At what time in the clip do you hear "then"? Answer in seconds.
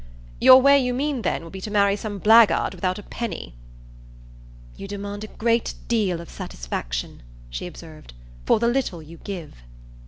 1.21-1.43